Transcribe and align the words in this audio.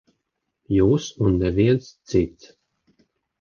Jūs 0.75 1.09
un 1.25 1.37
neviens 1.43 1.91
cits. 2.15 2.49